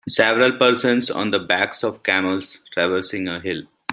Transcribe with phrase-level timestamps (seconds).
[0.09, 3.61] Several persons on the backs of camels traversing a hill.